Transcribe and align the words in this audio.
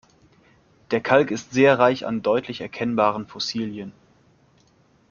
Der 0.89 0.99
Kalk 0.99 1.29
ist 1.29 1.53
sehr 1.53 1.77
reich 1.77 2.07
an 2.07 2.23
deutlich 2.23 2.59
erkennbaren 2.61 3.27
Fossilien. 3.27 3.91